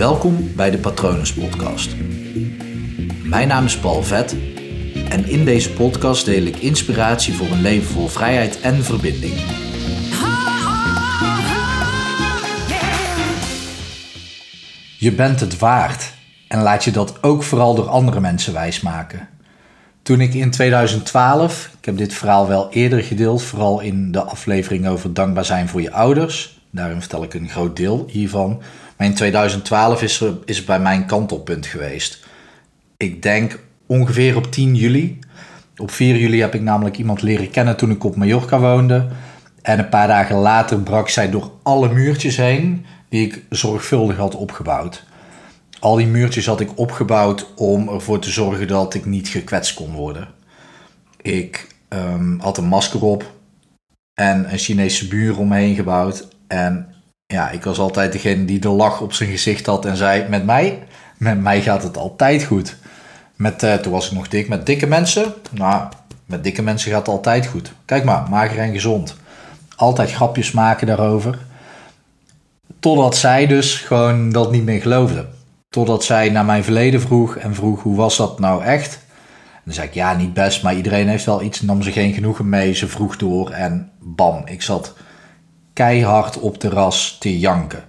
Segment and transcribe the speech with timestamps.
[0.00, 1.94] Welkom bij de Patronus Podcast.
[3.22, 4.36] Mijn naam is Paul Vet
[5.08, 9.34] en in deze podcast deel ik inspiratie voor een leven vol vrijheid en verbinding.
[14.98, 16.12] Je bent het waard
[16.48, 19.28] en laat je dat ook vooral door andere mensen wijsmaken.
[20.02, 24.88] Toen ik in 2012, ik heb dit verhaal wel eerder gedeeld, vooral in de aflevering
[24.88, 26.58] over dankbaar zijn voor je ouders.
[26.70, 28.62] Daarin vertel ik een groot deel hiervan.
[29.00, 32.24] In 2012 is, er, is bij mijn kantelpunt geweest.
[32.96, 35.18] Ik denk ongeveer op 10 juli.
[35.76, 39.08] Op 4 juli heb ik namelijk iemand leren kennen toen ik op Mallorca woonde.
[39.62, 44.34] En een paar dagen later brak zij door alle muurtjes heen die ik zorgvuldig had
[44.34, 45.04] opgebouwd.
[45.78, 49.92] Al die muurtjes had ik opgebouwd om ervoor te zorgen dat ik niet gekwetst kon
[49.92, 50.28] worden.
[51.20, 53.32] Ik ehm, had een masker op
[54.14, 56.28] en een Chinese buur om me heen gebouwd.
[56.46, 56.89] En
[57.30, 60.44] ja, ik was altijd degene die de lach op zijn gezicht had en zei: Met
[60.44, 60.82] mij,
[61.16, 62.76] met mij gaat het altijd goed.
[63.36, 64.48] Met, uh, toen was ik nog dik.
[64.48, 65.88] Met dikke mensen, nou,
[66.26, 67.72] met dikke mensen gaat het altijd goed.
[67.84, 69.16] Kijk maar, mager en gezond.
[69.76, 71.38] Altijd grapjes maken daarover.
[72.80, 75.26] Totdat zij dus gewoon dat niet meer geloofde.
[75.68, 78.98] Totdat zij naar mijn verleden vroeg en vroeg hoe was dat nou echt.
[79.54, 81.60] En dan zei ik ja, niet best, maar iedereen heeft wel iets.
[81.60, 84.94] Nam ze geen genoegen mee, ze vroeg door en bam, ik zat
[85.80, 87.84] keihard op terras te janken.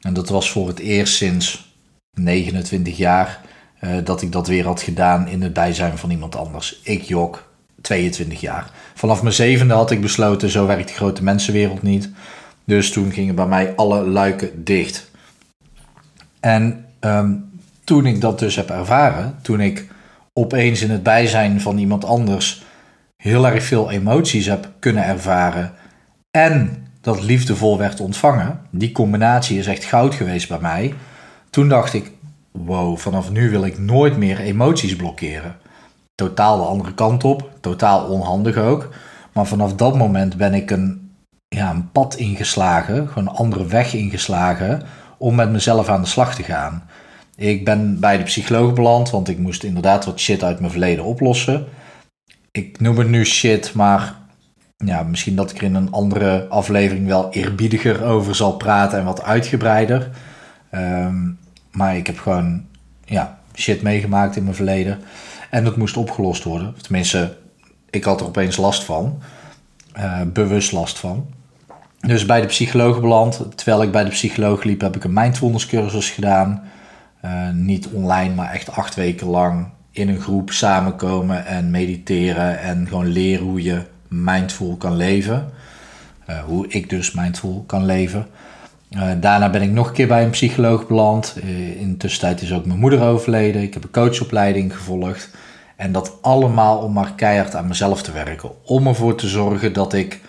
[0.00, 1.76] En dat was voor het eerst sinds
[2.14, 3.40] 29 jaar
[3.80, 6.80] uh, dat ik dat weer had gedaan in het bijzijn van iemand anders.
[6.82, 8.70] Ik jok 22 jaar.
[8.94, 12.10] Vanaf mijn zevende had ik besloten, zo werkt de grote mensenwereld niet.
[12.64, 15.10] Dus toen gingen bij mij alle luiken dicht.
[16.40, 17.50] En um,
[17.84, 19.86] toen ik dat dus heb ervaren, toen ik
[20.32, 22.62] opeens in het bijzijn van iemand anders
[23.16, 25.72] heel erg veel emoties heb kunnen ervaren
[26.30, 30.94] en dat liefdevol werd ontvangen, die combinatie is echt goud geweest bij mij.
[31.50, 32.10] Toen dacht ik,
[32.50, 35.56] wow, vanaf nu wil ik nooit meer emoties blokkeren.
[36.14, 38.88] Totaal de andere kant op, totaal onhandig ook.
[39.32, 41.10] Maar vanaf dat moment ben ik een,
[41.48, 44.82] ja, een pad ingeslagen, gewoon een andere weg ingeslagen
[45.18, 46.82] om met mezelf aan de slag te gaan.
[47.36, 51.04] Ik ben bij de psycholoog beland, want ik moest inderdaad wat shit uit mijn verleden
[51.04, 51.66] oplossen.
[52.50, 54.14] Ik noem het nu shit, maar
[54.84, 59.04] ja, misschien dat ik er in een andere aflevering wel eerbiediger over zal praten en
[59.04, 60.10] wat uitgebreider.
[60.70, 61.30] Ehm,
[61.70, 62.64] maar ik heb gewoon
[63.04, 65.00] ja, shit meegemaakt in mijn verleden.
[65.50, 66.74] En dat moest opgelost worden.
[66.80, 67.36] Tenminste,
[67.90, 69.18] ik had er opeens last van.
[69.96, 71.26] Uh, bewust last van.
[72.00, 73.46] Dus bij de psycholoog beland.
[73.54, 76.62] Terwijl ik bij de psycholoog liep, heb ik een mindfulness cursus gedaan.
[77.24, 82.60] Uh, niet online, maar echt acht weken lang in een groep samenkomen en mediteren.
[82.60, 83.82] En gewoon leren hoe je
[84.12, 85.50] mindful kan leven.
[86.30, 88.26] Uh, hoe ik dus mindful kan leven.
[88.90, 91.36] Uh, daarna ben ik nog een keer bij een psycholoog beland.
[91.44, 93.62] Uh, in de tussentijd is ook mijn moeder overleden.
[93.62, 95.30] Ik heb een coachopleiding gevolgd.
[95.76, 98.50] En dat allemaal om maar keihard aan mezelf te werken.
[98.64, 100.20] Om ervoor te zorgen dat ik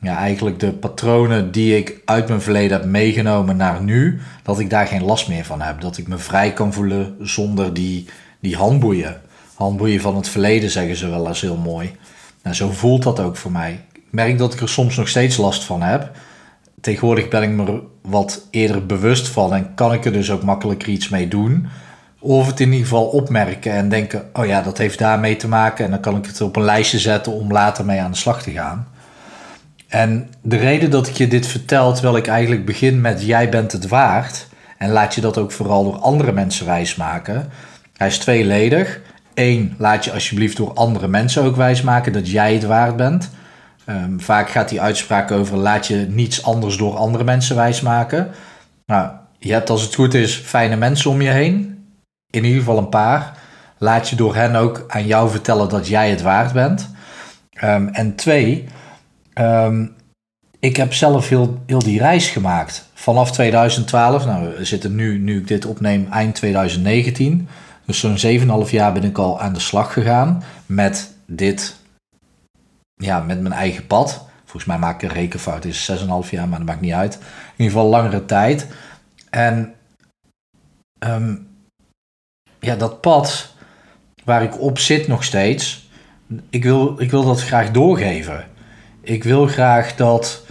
[0.00, 4.70] ja, eigenlijk de patronen die ik uit mijn verleden heb meegenomen naar nu, dat ik
[4.70, 5.80] daar geen last meer van heb.
[5.80, 8.08] Dat ik me vrij kan voelen zonder die,
[8.40, 9.20] die handboeien.
[9.54, 11.96] Handboeien van het verleden zeggen ze wel eens heel mooi.
[12.46, 13.80] Nou, zo voelt dat ook voor mij.
[13.92, 16.10] Ik merk dat ik er soms nog steeds last van heb.
[16.80, 20.88] Tegenwoordig ben ik me wat eerder bewust van en kan ik er dus ook makkelijker
[20.88, 21.66] iets mee doen.
[22.18, 25.84] Of het in ieder geval opmerken en denken: oh ja, dat heeft daarmee te maken.
[25.84, 28.42] En dan kan ik het op een lijstje zetten om later mee aan de slag
[28.42, 28.88] te gaan.
[29.88, 33.72] En de reden dat ik je dit vertel, terwijl ik eigenlijk begin met: jij bent
[33.72, 34.46] het waard.
[34.78, 37.50] En laat je dat ook vooral door andere mensen wijsmaken.
[37.96, 39.00] Hij is tweeledig.
[39.36, 43.30] Eén, laat je alsjeblieft door andere mensen ook wijsmaken dat jij het waard bent.
[43.88, 48.30] Um, vaak gaat die uitspraak over laat je niets anders door andere mensen wijsmaken.
[48.86, 51.84] Nou, je hebt als het goed is fijne mensen om je heen.
[52.30, 53.38] In ieder geval een paar.
[53.78, 56.90] Laat je door hen ook aan jou vertellen dat jij het waard bent.
[57.64, 58.68] Um, en twee,
[59.34, 59.94] um,
[60.58, 62.88] ik heb zelf heel, heel die reis gemaakt.
[62.94, 67.48] Vanaf 2012, nou we zitten nu, nu ik dit opneem, eind 2019.
[67.86, 71.76] Dus zo'n 7,5 jaar ben ik al aan de slag gegaan met dit,
[72.94, 74.24] ja, met mijn eigen pad.
[74.44, 75.90] Volgens mij maak ik een rekenfout, het is
[76.24, 77.14] 6,5 jaar, maar dat maakt niet uit.
[77.14, 77.20] In
[77.56, 78.66] ieder geval langere tijd.
[79.30, 79.74] En
[80.98, 81.48] um,
[82.60, 83.54] ja, dat pad
[84.24, 85.88] waar ik op zit nog steeds,
[86.50, 88.46] ik wil, ik wil dat graag doorgeven.
[89.00, 90.44] Ik wil graag dat,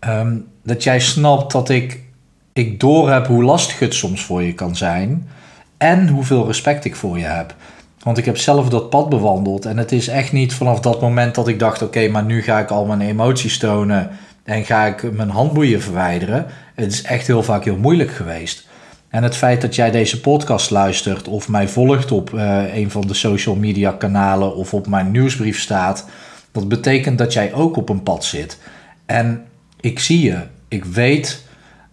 [0.00, 2.02] um, dat jij snapt dat ik,
[2.52, 5.28] ik doorheb hoe lastig het soms voor je kan zijn
[5.76, 7.54] en hoeveel respect ik voor je heb.
[8.02, 11.34] Want ik heb zelf dat pad bewandeld en het is echt niet vanaf dat moment
[11.34, 14.10] dat ik dacht: oké, maar nu ga ik al mijn emoties tonen
[14.44, 16.46] en ga ik mijn handboeien verwijderen.
[16.74, 18.66] Het is echt heel vaak heel moeilijk geweest.
[19.08, 23.06] En het feit dat jij deze podcast luistert of mij volgt op uh, een van
[23.06, 26.06] de social media kanalen of op mijn nieuwsbrief staat,
[26.52, 28.58] dat betekent dat jij ook op een pad zit.
[29.06, 29.44] En
[29.80, 30.38] ik zie je,
[30.68, 31.42] ik weet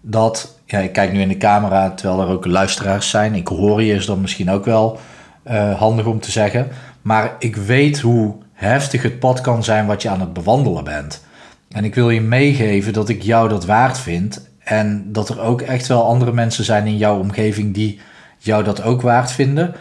[0.01, 3.35] dat, ja, ik kijk nu in de camera terwijl er ook luisteraars zijn.
[3.35, 4.99] Ik hoor je, is dan misschien ook wel
[5.47, 6.67] uh, handig om te zeggen.
[7.01, 11.25] Maar ik weet hoe heftig het pad kan zijn wat je aan het bewandelen bent.
[11.69, 14.49] En ik wil je meegeven dat ik jou dat waard vind.
[14.59, 17.99] En dat er ook echt wel andere mensen zijn in jouw omgeving die
[18.37, 19.75] jou dat ook waard vinden.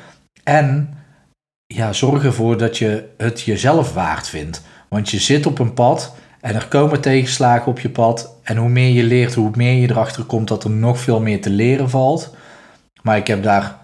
[0.44, 0.94] En
[1.66, 4.62] ja, zorg ervoor dat je het jezelf waard vindt.
[4.88, 8.34] Want je zit op een pad en er komen tegenslagen op je pad.
[8.42, 11.40] En hoe meer je leert, hoe meer je erachter komt dat er nog veel meer
[11.40, 12.34] te leren valt.
[13.02, 13.76] Maar ik heb daar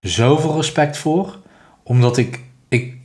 [0.00, 1.38] zoveel respect voor.
[1.82, 2.96] Omdat ik, ik,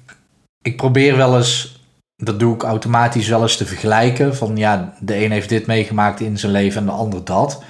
[0.62, 1.82] ik probeer wel eens,
[2.16, 4.36] dat doe ik automatisch wel eens te vergelijken.
[4.36, 7.64] Van ja, de een heeft dit meegemaakt in zijn leven en de ander dat.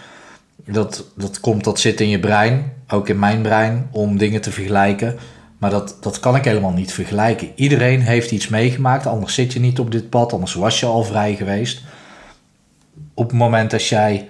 [0.66, 4.52] Dat, dat komt, dat zit in je brein, ook in mijn brein, om dingen te
[4.52, 5.18] vergelijken.
[5.64, 7.52] Maar dat, dat kan ik helemaal niet vergelijken.
[7.56, 11.04] Iedereen heeft iets meegemaakt, anders zit je niet op dit pad, anders was je al
[11.04, 11.84] vrij geweest.
[13.14, 14.30] Op het moment dat jij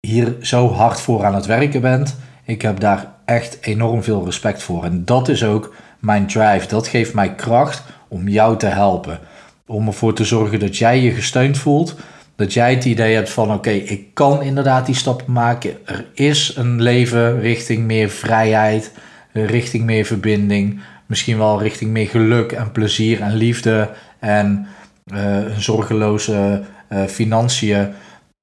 [0.00, 4.62] hier zo hard voor aan het werken bent, ik heb daar echt enorm veel respect
[4.62, 4.84] voor.
[4.84, 6.66] En dat is ook mijn drive.
[6.68, 9.18] Dat geeft mij kracht om jou te helpen.
[9.66, 11.94] Om ervoor te zorgen dat jij je gesteund voelt.
[12.36, 15.86] Dat jij het idee hebt van oké, ik kan inderdaad die stappen maken.
[15.86, 18.92] Er is een leven richting meer vrijheid
[19.32, 20.80] richting meer verbinding.
[21.06, 23.90] Misschien wel richting meer geluk en plezier en liefde.
[24.18, 24.66] En
[25.06, 26.62] uh, een zorgeloze
[26.92, 27.88] uh, financiën.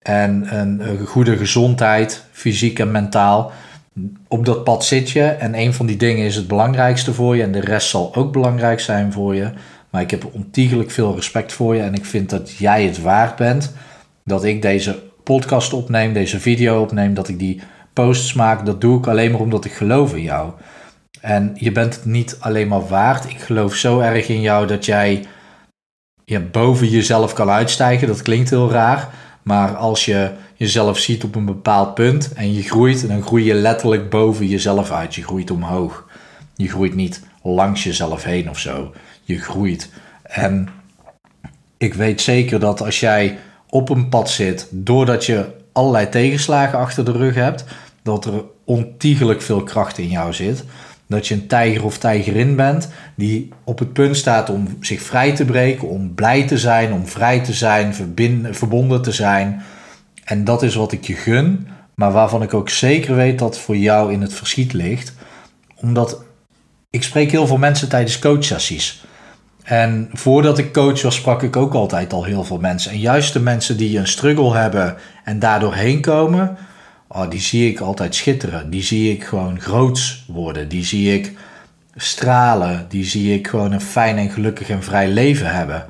[0.02, 3.52] En een, goede gezondheid, fysiek en mentaal.
[4.28, 7.44] Op dat pad zit je en een van die dingen is het belangrijkste voor je.
[7.44, 9.50] En de rest zal ook belangrijk zijn voor je.
[9.90, 11.82] Maar ik heb ontiegelijk veel respect voor je.
[11.82, 13.74] En ik vind dat jij het waard bent.
[14.24, 17.14] Dat ik deze podcast opneem, deze video opneem.
[17.14, 17.62] Dat ik die
[17.94, 18.66] posts maak.
[18.66, 20.52] Dat doe ik alleen maar omdat ik geloof in jou.
[21.22, 23.30] En je bent het niet alleen maar waard.
[23.30, 25.26] Ik geloof zo erg in jou dat jij
[26.26, 28.08] ja, boven jezelf kan uitstijgen.
[28.08, 29.10] Dat klinkt heel raar.
[29.44, 33.54] Maar als je jezelf ziet op een bepaald punt en je groeit, dan groei je
[33.54, 35.16] letterlijk boven jezelf uit.
[35.16, 36.08] Je groeit omhoog.
[36.56, 38.94] Je groeit niet langs jezelf heen of zo.
[39.24, 39.90] Je groeit.
[40.24, 40.70] En
[41.78, 43.38] ik weet zeker dat als jij
[43.70, 47.64] op een pad zit, doordat je allerlei tegenslagen achter de rug hebt,
[48.04, 50.64] dat er ontiegelijk veel kracht in jou zit
[51.10, 55.36] dat je een tijger of tijgerin bent die op het punt staat om zich vrij
[55.36, 57.94] te breken, om blij te zijn, om vrij te zijn,
[58.52, 59.62] verbonden te zijn.
[60.24, 63.78] En dat is wat ik je gun, maar waarvan ik ook zeker weet dat voor
[63.78, 65.14] jou in het verschiet ligt.
[65.76, 66.24] Omdat
[66.90, 69.04] ik spreek heel veel mensen tijdens coachsessies.
[69.64, 72.92] En voordat ik coach was, sprak ik ook altijd al heel veel mensen.
[72.92, 76.58] En juist de mensen die een struggle hebben en daardoor heen komen,
[77.10, 78.70] oh, die zie ik altijd schitteren.
[78.70, 80.70] Die zie ik gewoon groots worden.
[80.70, 81.34] Die zie ik
[81.96, 82.86] stralen.
[82.90, 85.86] Die zie ik gewoon een fijn en gelukkig en vrij leven hebben.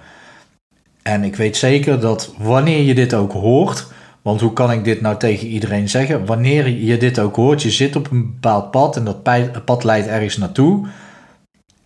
[1.01, 3.88] En ik weet zeker dat wanneer je dit ook hoort,
[4.21, 6.25] want hoe kan ik dit nou tegen iedereen zeggen?
[6.25, 9.24] Wanneer je dit ook hoort, je zit op een bepaald pad en dat
[9.66, 10.88] pad leidt ergens naartoe.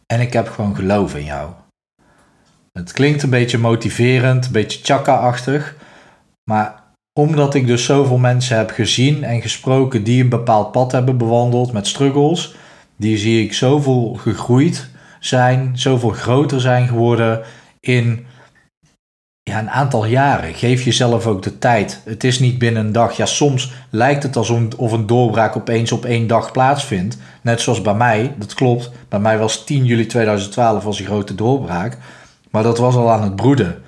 [0.05, 1.51] En ik heb gewoon geloof in jou.
[2.71, 5.75] Het klinkt een beetje motiverend, een beetje chakka-achtig.
[6.43, 6.82] Maar
[7.13, 11.73] omdat ik dus zoveel mensen heb gezien en gesproken die een bepaald pad hebben bewandeld
[11.73, 12.55] met struggles,
[12.95, 17.41] die zie ik zoveel gegroeid zijn, zoveel groter zijn geworden
[17.79, 18.25] in
[19.43, 20.53] ja, een aantal jaren.
[20.53, 22.01] Geef jezelf ook de tijd.
[22.05, 23.17] Het is niet binnen een dag.
[23.17, 27.17] Ja, soms lijkt het alsof een doorbraak opeens op één dag plaatsvindt.
[27.41, 28.91] Net zoals bij mij, dat klopt.
[29.09, 31.97] Bij mij was 10 juli 2012 was een grote doorbraak.
[32.51, 33.83] Maar dat was al aan het broeden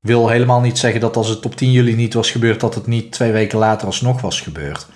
[0.00, 2.86] wil helemaal niet zeggen dat als het op 10 juli niet was gebeurd, dat het
[2.86, 4.86] niet twee weken later alsnog was gebeurd.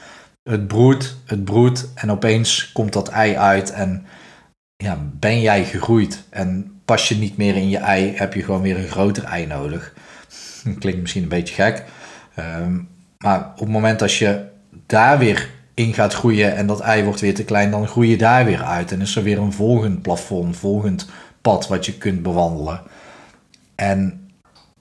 [0.43, 4.07] Het broedt, het broedt en opeens komt dat ei uit en
[4.77, 8.63] ja, ben jij gegroeid en pas je niet meer in je ei, heb je gewoon
[8.63, 9.95] weer een groter ei nodig.
[10.79, 11.85] Klinkt misschien een beetje gek,
[12.35, 12.79] ehm,
[13.19, 14.45] maar op het moment als je
[14.87, 18.17] daar weer in gaat groeien en dat ei wordt weer te klein, dan groei je
[18.17, 22.23] daar weer uit en is er weer een volgend plafond, volgend pad wat je kunt
[22.23, 22.81] bewandelen.
[23.75, 24.24] En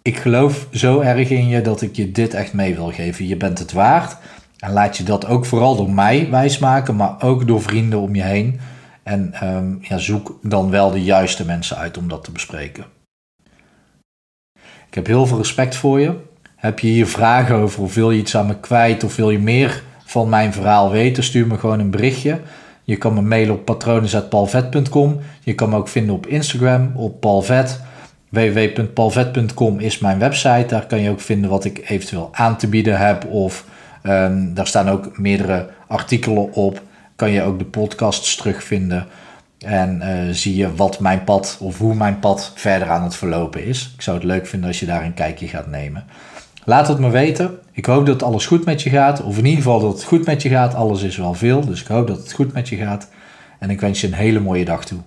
[0.04, 3.28] ik geloof zo erg in je dat ik je dit echt mee wil geven.
[3.28, 4.18] Je bent het waard.
[4.58, 8.24] En laat je dat ook vooral door mij wijsmaken, maar ook door vrienden om je
[8.24, 8.60] heen.
[9.04, 12.86] En um, ja, zoek dan wel de juiste mensen uit om dat te bespreken.
[14.88, 16.16] Ik heb heel veel respect voor je.
[16.56, 19.40] Heb je hier vragen over of wil je iets aan me kwijt of wil je
[19.40, 22.40] meer van mijn verhaal weten, stuur me gewoon een berichtje.
[22.84, 25.20] Je kan me mailen op patronen.palvet.com.
[25.44, 27.82] Je kan me ook vinden op Instagram op palvet
[28.34, 30.66] www.palvet.com is mijn website.
[30.68, 33.66] Daar kan je ook vinden wat ik eventueel aan te bieden heb of
[34.04, 36.82] Ehm, daar staan ook meerdere artikelen op.
[37.16, 39.08] Kan je ook de podcasts terugvinden.
[39.58, 43.66] En uh, zie je wat mijn pad of hoe mijn pad verder aan het verlopen
[43.66, 43.92] is.
[43.96, 46.06] Ik zou het leuk vinden als je daar een kijkje gaat nemen.
[46.64, 47.60] Laat het me weten.
[47.72, 49.22] Ik hoop dat alles goed met je gaat.
[49.22, 50.76] Of in ieder geval dat het goed met je gaat.
[50.76, 51.66] Alles is wel veel.
[51.66, 53.10] Dus ik hoop dat het goed met je gaat.
[53.60, 55.00] En ik wens je een hele mooie dag toe.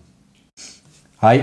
[1.21, 1.41] Hi.